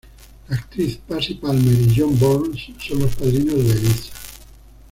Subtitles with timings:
[0.47, 4.13] La actriz Patsy Palmer y John Burns son los padrinos de Eliza.